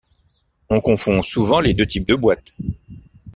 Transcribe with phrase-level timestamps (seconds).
[0.69, 2.53] On confond souvent les deux types de boîtes.